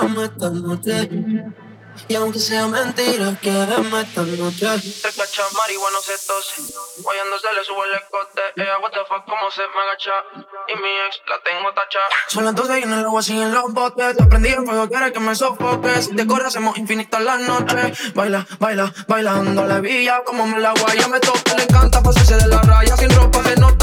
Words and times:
vamos 0.00 0.24
esta 0.24 0.50
noche. 0.50 1.08
Y 2.08 2.14
aunque 2.14 2.38
sea 2.38 2.66
mentira, 2.66 3.34
quédame 3.40 4.02
esta 4.02 4.22
noche. 4.22 4.66
Tres 5.02 5.16
cachas 5.16 5.54
marihuana 5.54 5.98
se 6.02 6.12
tose. 6.26 6.62
Guayándose 7.02 7.46
le 7.54 7.64
sube 7.64 7.86
el 7.88 7.94
escote. 7.94 8.42
Ella, 8.56 8.78
what 8.82 8.90
the 8.90 9.00
fuck, 9.08 9.24
cómo 9.24 9.50
se 9.50 9.62
me 9.62 9.80
agacha. 9.88 10.12
Y 10.68 10.74
mi 10.76 10.90
ex 11.06 11.22
la 11.26 11.40
tengo 11.42 11.72
tacha. 11.72 11.98
Son 12.28 12.44
las 12.44 12.54
12 12.54 12.82
en 12.82 12.92
el 12.92 13.04
agua 13.06 13.22
siguen 13.22 13.54
los 13.54 13.72
botes. 13.72 14.16
Te 14.16 14.24
prendí 14.26 14.50
el 14.50 14.66
fuego, 14.66 14.88
quieres 14.88 15.12
que 15.12 15.20
me 15.20 15.34
sofoque. 15.34 16.02
Si 16.02 16.14
te 16.14 16.26
hacemos 16.44 16.76
infinitas 16.76 17.22
las 17.22 17.40
noches. 17.40 18.14
Baila, 18.14 18.46
baila, 18.58 18.92
bailando 19.08 19.64
la 19.64 19.80
villa. 19.80 20.22
Como 20.24 20.46
me 20.46 20.60
la 20.60 20.72
guaya, 20.72 21.08
me 21.08 21.18
toca, 21.20 21.54
le 21.56 21.62
encanta 21.62 22.02
pasarse 22.02 22.36
de 22.36 22.46
la 22.46 22.60
raya. 22.60 22.94
Sin 22.96 23.10
ropa 23.10 23.40
de 23.40 23.56
noche 23.56 23.75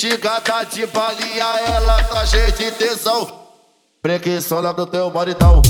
Instigada 0.00 0.62
de 0.62 0.86
balia, 0.86 1.44
ela 1.74 2.00
tá 2.04 2.24
cheia 2.24 2.52
de 2.52 2.70
tesão. 2.70 3.28
Preguiçona 4.00 4.72
do 4.72 4.86
teu 4.86 5.10
maridão. 5.10 5.60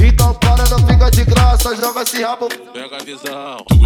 Então 0.00 0.32
para, 0.32 0.66
não 0.70 0.86
fica 0.86 1.10
de 1.10 1.24
graça, 1.26 1.76
joga 1.76 2.00
esse 2.00 2.22
rabo. 2.22 2.48
Pega 2.72 2.96
a 2.96 3.04
visão. 3.04 3.77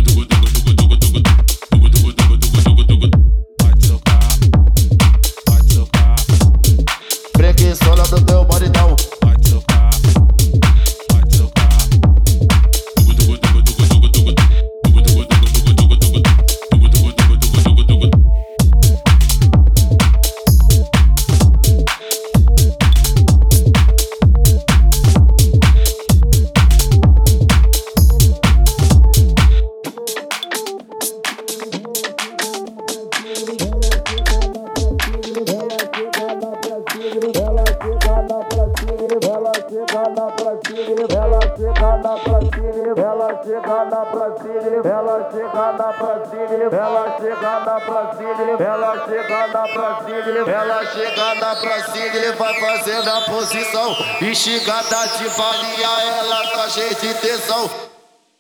te 55.22 55.28
valia, 55.28 55.86
ela 56.18 56.46
tá 56.48 56.68
gente 56.68 57.00
de 57.00 57.14
tesão. 57.14 57.70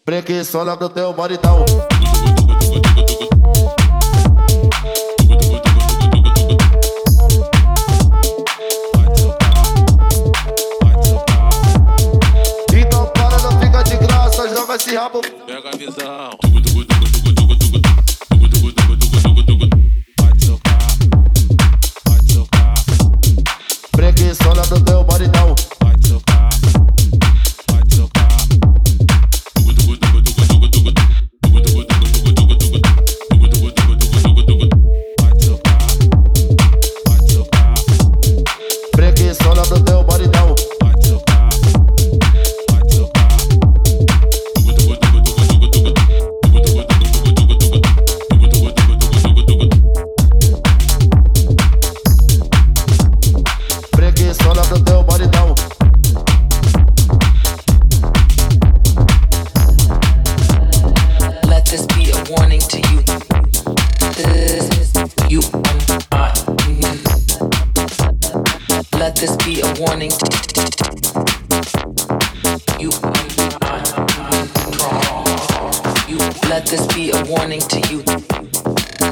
Preguiçona 0.04 0.76
pro 0.76 0.88
teu 0.88 1.14
maridão. 1.14 1.64
Então, 12.72 12.76
então 12.76 13.06
para, 13.06 13.38
não 13.38 13.60
fica 13.60 13.82
de 13.84 13.96
graça, 13.96 14.48
joga 14.48 14.74
esse 14.74 14.96
rabo. 14.96 15.20
Pega 15.46 15.68
a 15.68 15.76
visão. 15.76 16.30
Preguiçona 23.92 24.62
pro 24.62 24.80
teu 24.80 24.91
warning. 69.82 70.12
You, 72.78 72.90
you 76.08 76.18
let 76.48 76.66
this 76.66 76.86
be 76.94 77.10
a 77.10 77.24
warning 77.24 77.60
to 77.60 77.80
you. 77.90 78.02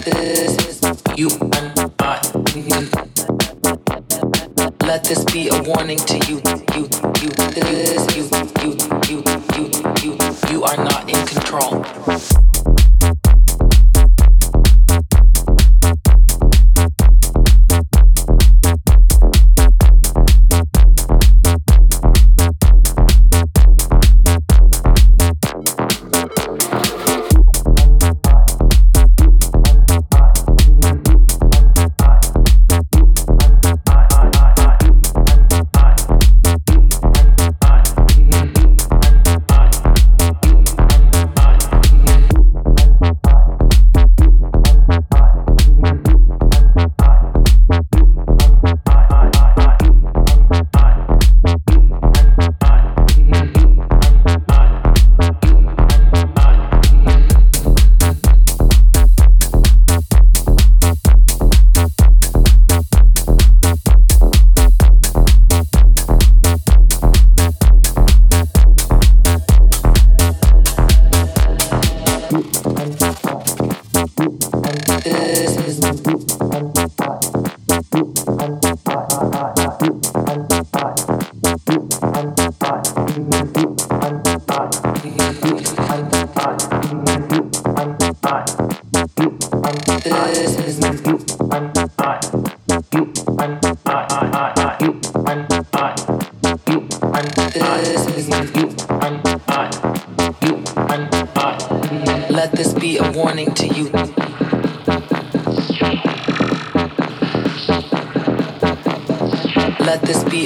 This 0.04 0.80
you, 1.16 1.28
let 4.86 5.02
this 5.02 5.24
be 5.24 5.48
a 5.48 5.60
warning 5.62 5.98
to 5.98 6.18
you. 6.28 6.29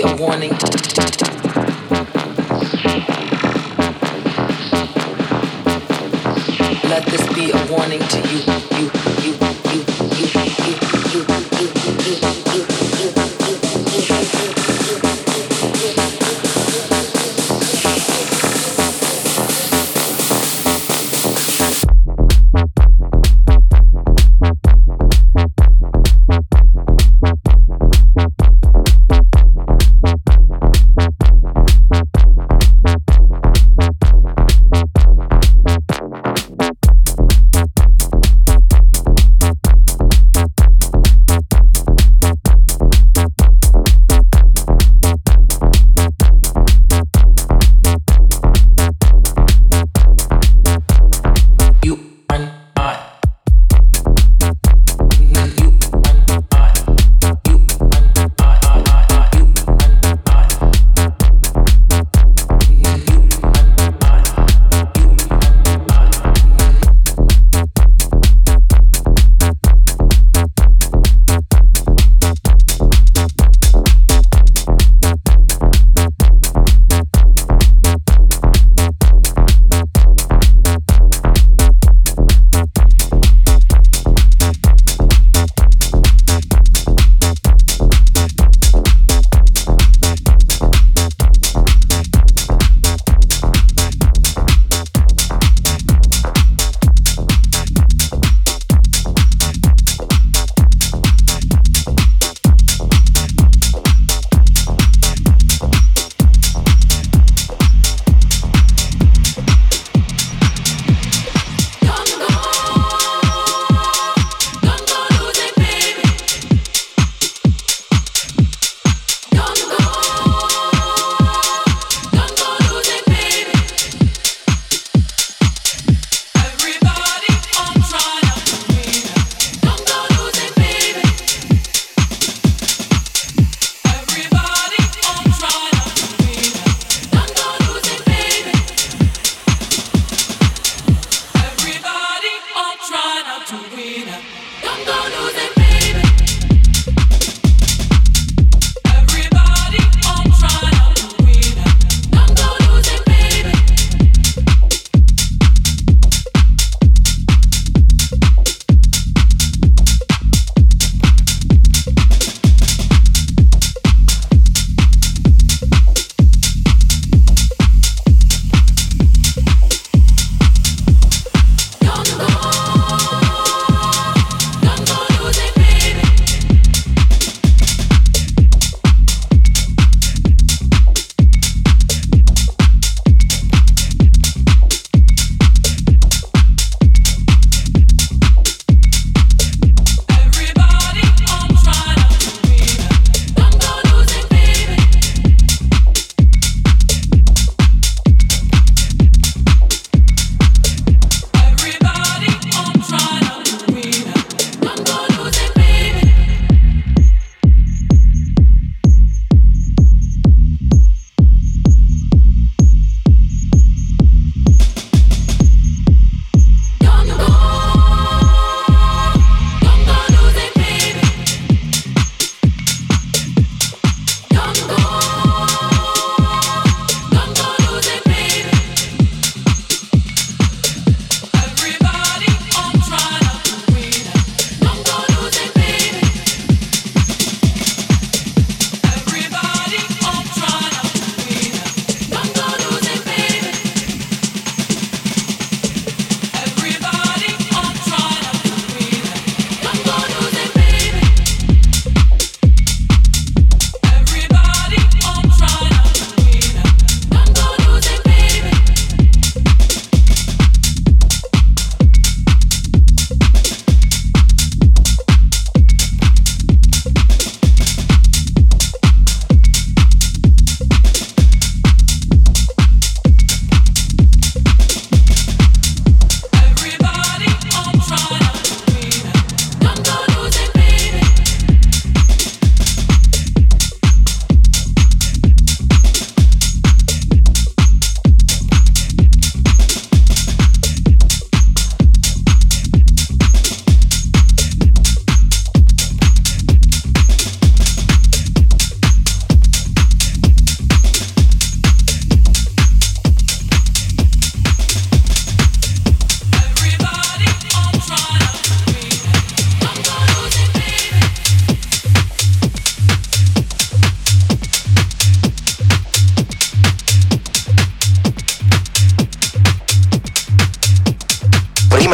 a 0.04 0.16
warning. 0.16 0.83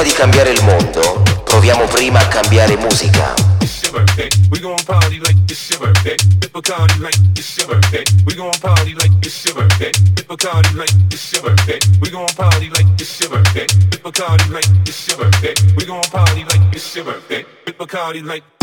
prima 0.01 0.03
di 0.03 0.13
cambiare 0.13 0.51
il 0.51 0.63
mondo, 0.63 1.23
proviamo 1.45 1.85
prima 1.85 2.21
a 2.21 2.29
cambiare 2.29 2.77
musica. 2.77 3.35
Bacardi 17.79 18.21
like 18.21 18.60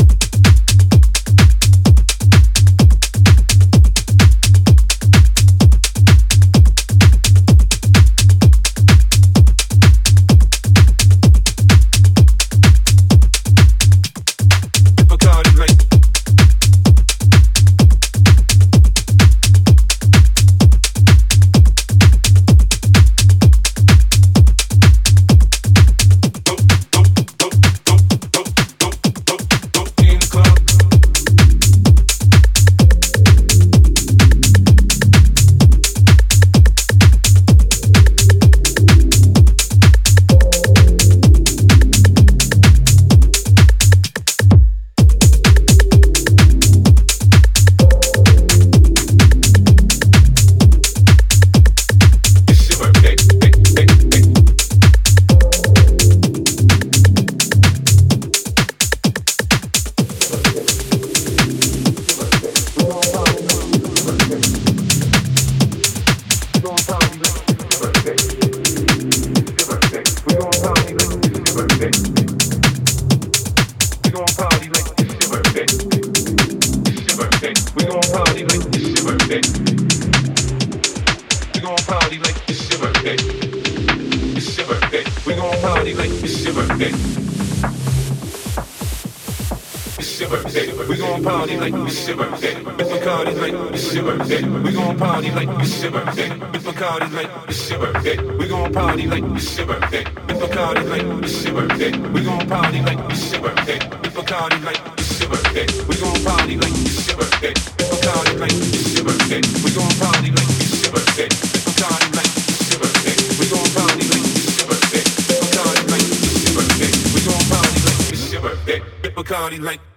gon' 91.08 91.24
party 91.24 91.58
like 91.58 91.74
it's 91.74 92.08
your 92.08 92.18
birthday. 92.18 92.56
It's 92.80 92.90
Bacardi 92.92 93.34
like 93.40 93.74
it's 93.74 93.92
Shiver. 93.92 94.64
We 94.64 94.74
gon' 94.74 94.98
party 94.98 95.32
like 95.32 95.50
it's 95.60 95.82
your 95.82 95.92
birthday. 95.92 96.30
It's 96.54 96.66
Bacardi 96.66 97.14
like 97.14 97.30
it's 97.48 97.68
Shiver. 97.68 98.38
We 98.38 98.48
gon' 98.48 98.74
party 98.74 99.08
like 99.08 99.24
it's 99.24 99.58
your 99.58 99.68
birthday. 99.68 100.02
It's 100.02 100.40
Bacardi 100.42 100.90
like 100.90 101.24
it's 101.24 101.42
Shiver. 101.42 101.68
We 102.14 102.24
gon' 102.24 102.48
party 102.48 102.82
like 102.82 103.00
it's 103.12 103.32
your 103.32 103.42
birthday. 103.42 103.78
It's 103.78 104.16
Bacardi 104.16 104.64
like 104.66 104.82
it's 105.00 105.18
Shiver. 105.18 105.40
We 105.88 105.96
gon' 105.96 106.24
party 106.26 106.58
like 106.58 106.76
it's 106.76 107.08
your 107.08 107.18
birthday. 107.18 107.52
It's 107.52 107.90
Bacardi 107.94 108.40
like 108.40 108.52
it's 108.52 108.92
Shiver. 108.92 109.16
We 109.64 109.70
gon' 109.78 109.94
party 110.02 110.30
like 110.36 110.52
it's 110.60 110.84
your 110.84 110.92
birthday. 110.94 111.28
It's 111.28 111.64
Bacardi 111.68 112.10
like 112.18 112.32
it's 112.36 112.68
Shiver. 112.68 112.92
We 113.40 113.46
gon' 113.48 113.70
party 113.76 114.04
like 114.12 114.28
it's 114.28 114.60
your 114.60 114.68
birthday. 114.68 115.04
It's 115.08 115.40
Bacardi 115.40 115.84
like 115.88 116.04
it's 116.04 116.36
Shiver. 116.44 116.68
We 117.16 117.20
gon' 117.28 117.46
party 117.48 117.80
like 117.88 118.00
it's 118.12 118.32
your 118.34 118.42
birthday. 118.42 118.80
It's 119.04 119.16
Bacardi 119.16 119.60
like 119.62 119.97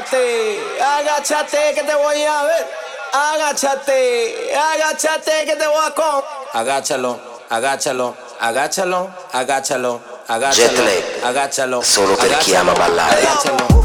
Agáchate, 0.00 0.58
agáchate 0.80 1.74
que 1.74 1.82
te 1.82 1.94
voy 1.94 2.22
a 2.22 2.42
ver. 2.44 2.66
Agáchate, 3.12 4.50
agáchate 4.56 5.44
que 5.44 5.56
te 5.56 5.66
voy 5.66 5.76
a 5.86 5.94
con. 5.94 6.24
Agáchalo, 6.54 7.20
agáchalo, 7.50 8.16
agáchalo, 8.40 9.10
agáchalo, 9.30 10.00
agáchalo. 10.26 10.68
Jetlag, 10.68 11.24
agáchalo. 11.26 11.82
Solo 11.82 12.16
perché 12.16 12.56
ama 12.56 12.72
ballare. 12.72 13.26
Agáchalo. 13.26 13.79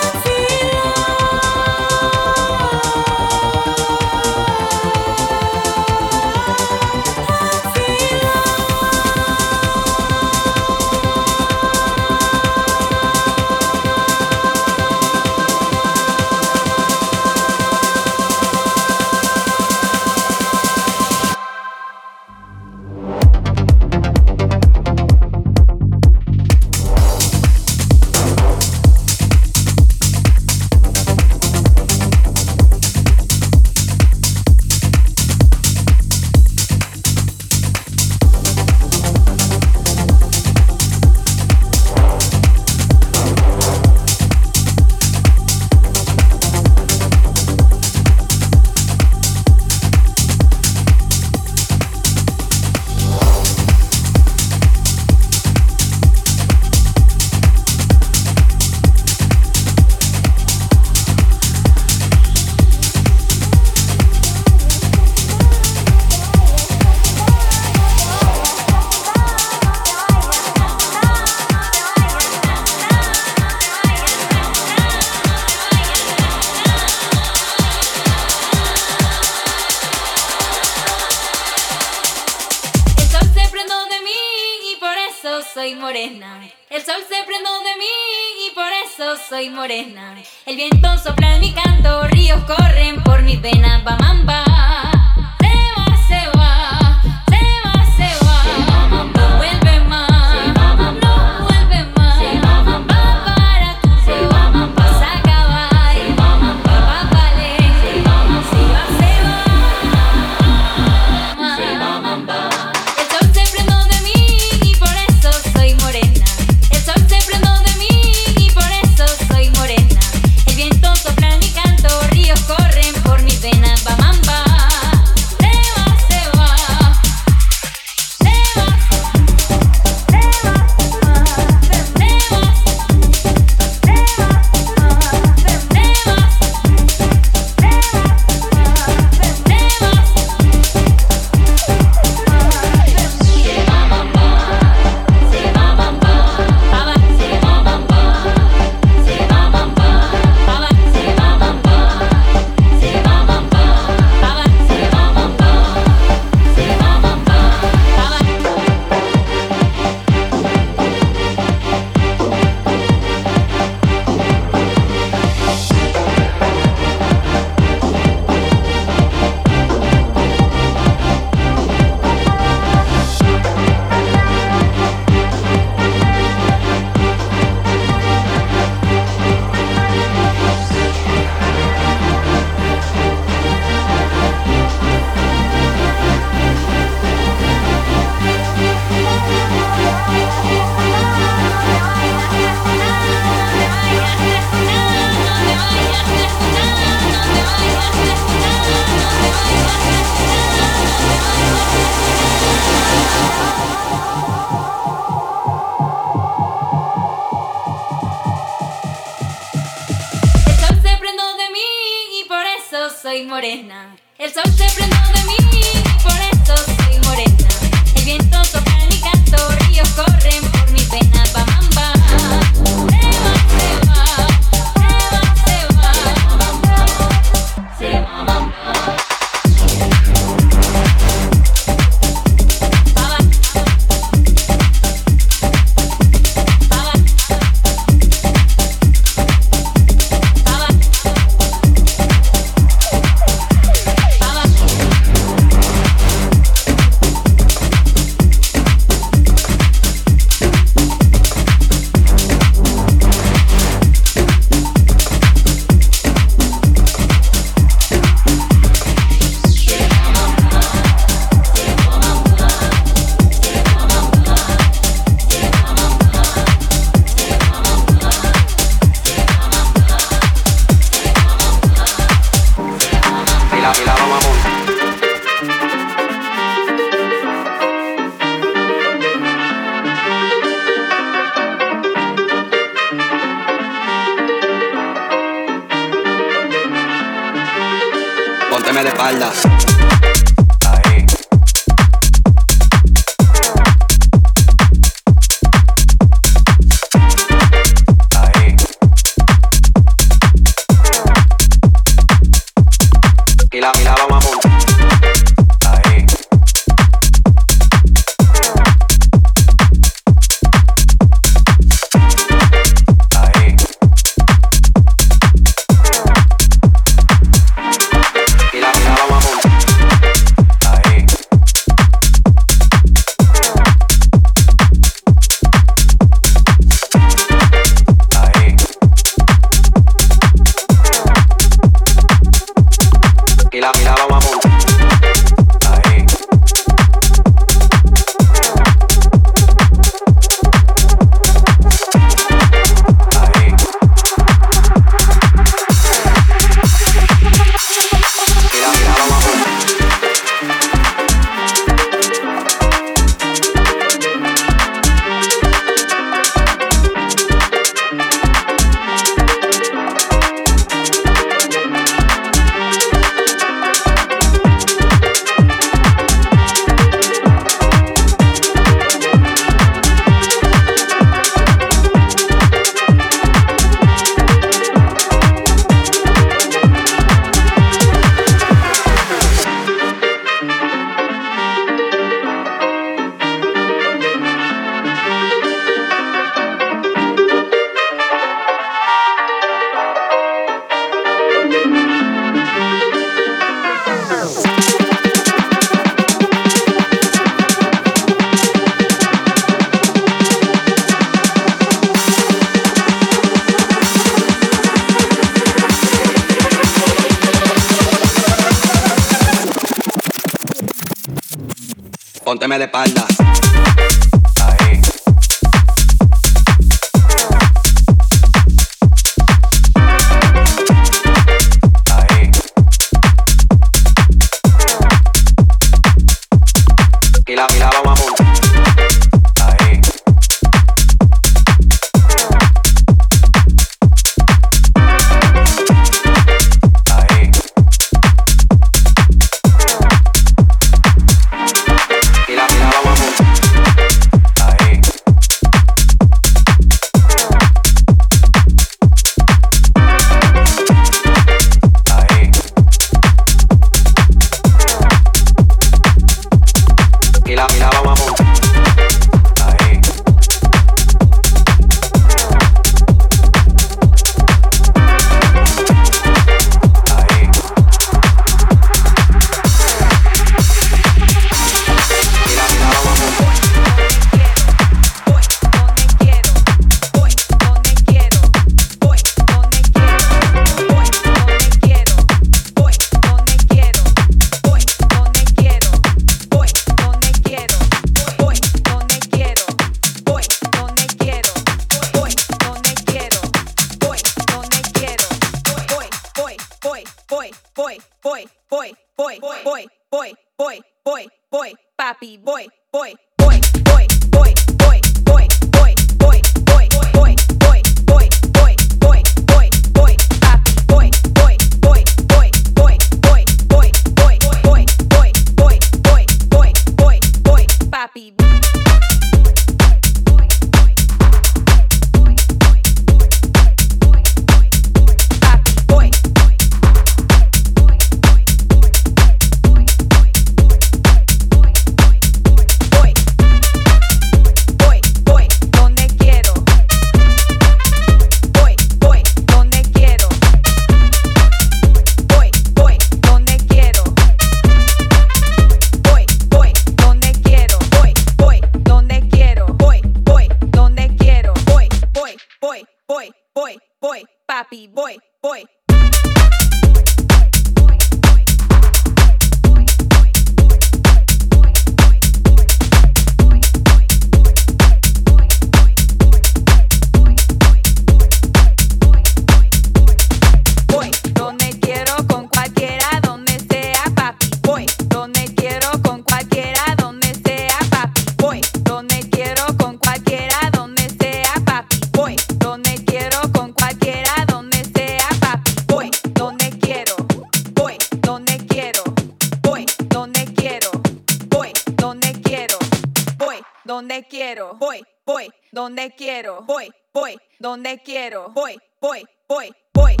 donde 595.61 595.93
quiero, 595.95 596.41
voy, 596.41 596.71
voy, 596.91 597.19
donde 597.39 597.79
quiero, 597.85 598.29
voy, 598.31 598.57
voy, 598.81 599.05
voy, 599.27 599.51
voy. 599.75 600.00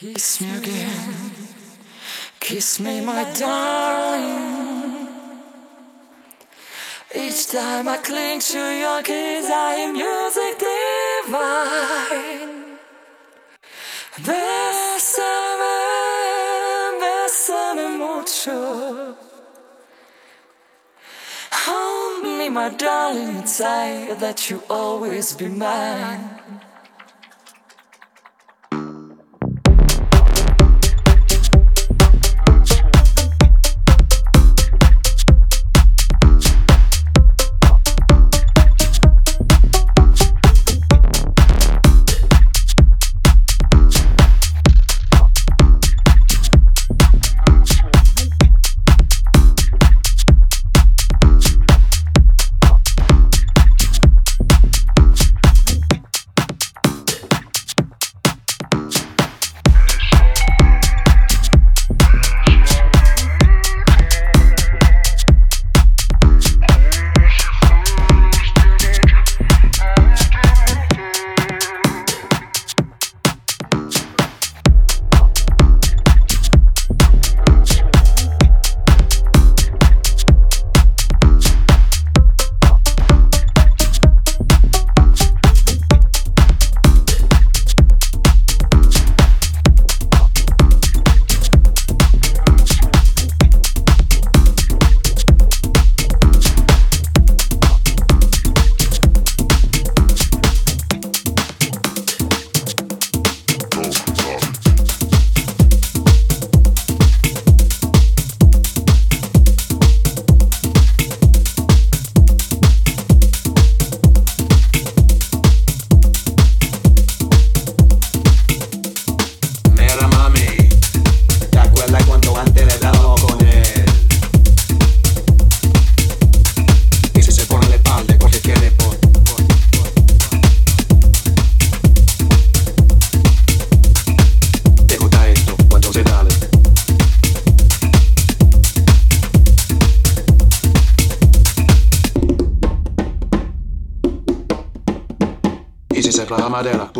Kiss 0.00 0.40
me 0.40 0.56
again, 0.56 1.32
kiss 2.38 2.78
me, 2.78 3.00
my 3.00 3.24
darling. 3.32 5.08
Each 7.12 7.48
time 7.48 7.88
I 7.88 7.96
cling 7.96 8.38
to 8.38 8.58
your 8.78 9.02
kiss, 9.02 9.50
I 9.50 9.74
am 9.74 9.94
music 9.94 10.54
divine. 11.26 12.78
Bésame, 14.22 15.78
bésame 17.00 17.98
mucho. 17.98 19.16
Hold 21.50 22.38
me, 22.38 22.48
my 22.48 22.68
darling, 22.68 23.44
say 23.46 24.14
that 24.20 24.48
you 24.48 24.62
always 24.70 25.34
be 25.34 25.48
mine. 25.48 26.37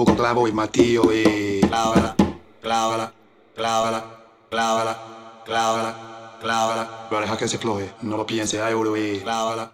Clavo 0.04 0.46
y 0.46 0.52
matillo 0.52 1.12
y 1.12 1.60
clávala, 1.60 2.14
clávala, 2.60 3.12
clávala, 3.54 4.04
clávala, 4.50 4.96
clávala, 5.44 5.94
clávala. 6.40 7.06
Pero 7.08 7.20
deja 7.22 7.36
que 7.38 7.48
se 7.48 7.58
floje, 7.58 7.92
no 8.02 8.16
lo 8.16 8.26
piense, 8.26 8.60
ay, 8.60 8.74
y 8.74 8.94
clávala, 8.94 9.20
clávala, 9.20 9.72